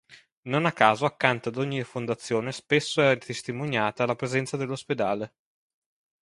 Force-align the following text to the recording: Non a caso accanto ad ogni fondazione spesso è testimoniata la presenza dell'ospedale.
Non 0.51 0.63
a 0.65 0.71
caso 0.71 1.05
accanto 1.05 1.49
ad 1.49 1.57
ogni 1.57 1.83
fondazione 1.83 2.51
spesso 2.51 3.07
è 3.07 3.15
testimoniata 3.19 4.07
la 4.07 4.15
presenza 4.15 4.57
dell'ospedale. 4.57 5.33